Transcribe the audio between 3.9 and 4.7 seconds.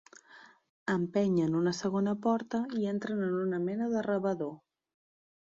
de rebedor.